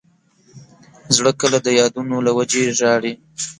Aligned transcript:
زړه 1.15 1.31
کله 1.41 1.57
د 1.65 1.67
یادونو 1.79 2.15
له 2.25 2.31
وجې 2.37 2.63
ژاړي. 2.79 3.13